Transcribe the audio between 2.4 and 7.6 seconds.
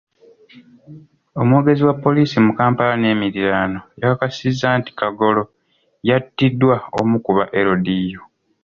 mu Kampala n'emiriraano, yakakasizza nti Kagolo yattiddwa omu ku ba